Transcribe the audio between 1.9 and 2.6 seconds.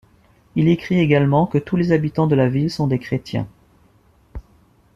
habitants de la